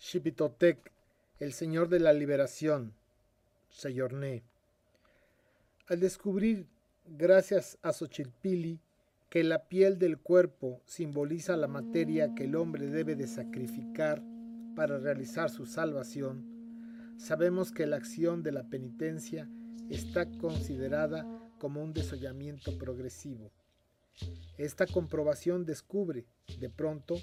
[0.00, 0.90] Xipitotec,
[1.40, 2.94] el señor de la liberación,
[3.68, 4.42] Seyorné.
[5.88, 6.66] Al descubrir,
[7.04, 8.80] gracias a Xochilpili,
[9.28, 14.22] que la piel del cuerpo simboliza la materia que el hombre debe de sacrificar
[14.74, 19.50] para realizar su salvación, sabemos que la acción de la penitencia
[19.90, 21.26] está considerada
[21.58, 23.52] como un desollamiento progresivo.
[24.56, 26.24] Esta comprobación descubre,
[26.58, 27.16] de pronto,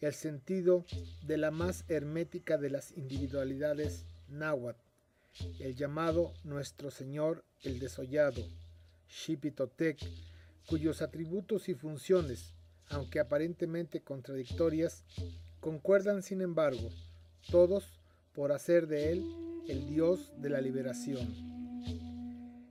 [0.00, 0.84] el sentido
[1.22, 4.80] de la más hermética de las individualidades náhuatl,
[5.60, 8.42] el llamado Nuestro Señor el Desollado,
[9.08, 9.98] Xipitotec,
[10.66, 12.54] cuyos atributos y funciones,
[12.88, 15.04] aunque aparentemente contradictorias,
[15.60, 16.90] concuerdan sin embargo,
[17.50, 18.00] todos
[18.32, 19.26] por hacer de él
[19.66, 21.26] el Dios de la liberación.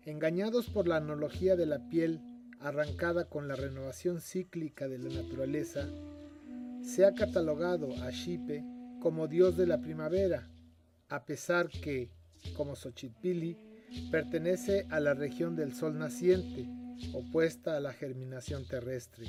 [0.03, 2.21] Engañados por la analogía de la piel
[2.59, 5.87] arrancada con la renovación cíclica de la naturaleza,
[6.87, 8.63] se ha catalogado a Xipe
[9.01, 10.47] como dios de la primavera,
[11.09, 12.09] a pesar que,
[12.55, 13.57] como Xochipili,
[14.09, 16.65] pertenece a la región del sol naciente,
[17.13, 19.27] opuesta a la germinación terrestre.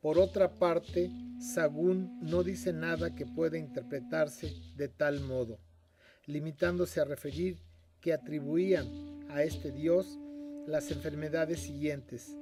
[0.00, 5.58] Por otra parte, Sagún no dice nada que pueda interpretarse de tal modo,
[6.26, 7.58] limitándose a referir
[8.00, 8.86] que atribuían
[9.28, 10.18] a este dios
[10.66, 12.34] las enfermedades siguientes.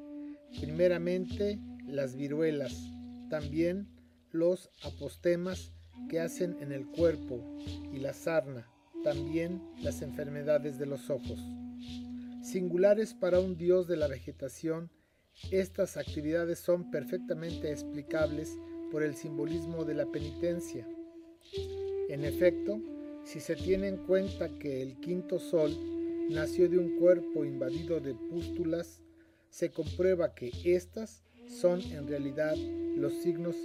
[0.61, 2.93] Primeramente, las viruelas,
[3.29, 3.89] también
[4.31, 5.73] los apostemas
[6.09, 7.43] que hacen en el cuerpo
[7.93, 8.69] y la sarna,
[9.05, 11.41] también las enfermedades de los ojos.
[12.43, 14.91] Singulares para un dios de la vegetación,
[15.51, 18.59] estas actividades son perfectamente explicables
[18.91, 20.87] por el simbolismo de la penitencia.
[22.09, 22.81] En efecto,
[23.25, 25.71] si se tiene en cuenta que el quinto sol
[26.31, 29.03] nació de un cuerpo invadido de pústulas,
[29.51, 32.57] se comprueba que éstas son en realidad
[32.97, 33.57] los signos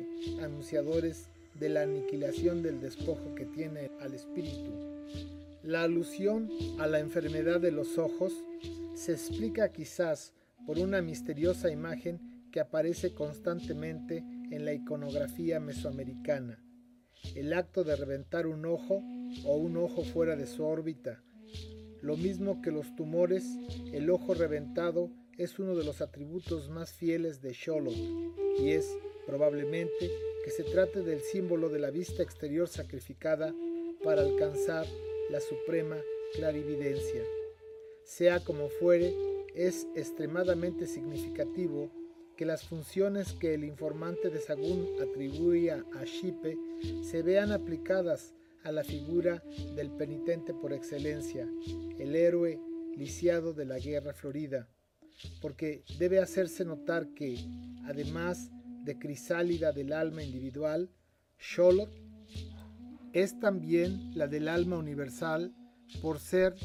[0.41, 1.29] anunciadores
[1.59, 4.71] de la aniquilación del despojo que tiene al espíritu.
[5.63, 6.49] La alusión
[6.79, 8.33] a la enfermedad de los ojos
[8.95, 10.33] se explica quizás
[10.65, 12.19] por una misteriosa imagen
[12.51, 16.59] que aparece constantemente en la iconografía mesoamericana.
[17.35, 19.01] El acto de reventar un ojo
[19.45, 21.23] o un ojo fuera de su órbita.
[22.01, 23.45] Lo mismo que los tumores,
[23.91, 27.95] el ojo reventado es uno de los atributos más fieles de Sholot
[28.59, 28.87] y es,
[29.25, 30.11] probablemente,
[30.43, 33.53] que se trate del símbolo de la vista exterior sacrificada
[34.03, 34.85] para alcanzar
[35.29, 35.97] la suprema
[36.33, 37.23] clarividencia.
[38.03, 39.15] Sea como fuere,
[39.55, 41.89] es extremadamente significativo
[42.35, 46.57] que las funciones que el informante de Sagún atribuía a Shipe
[47.03, 48.33] se vean aplicadas
[48.63, 49.43] a la figura
[49.75, 51.47] del penitente por excelencia,
[51.99, 52.59] el héroe
[52.95, 54.69] lisiado de la guerra florida,
[55.41, 57.37] porque debe hacerse notar que,
[57.85, 58.51] además
[58.83, 60.89] de crisálida del alma individual,
[61.39, 61.91] Sholot
[63.13, 65.53] es también la del alma universal
[66.01, 66.55] por ser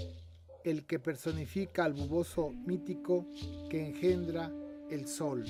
[0.65, 3.27] el que personifica al buboso mítico
[3.69, 4.51] que engendra
[4.91, 5.45] el sol.